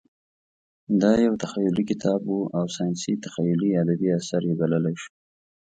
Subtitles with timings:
[1.01, 5.11] دا یو تخیلي کتاب و او ساینسي تخیلي ادبي اثر یې بللی شو.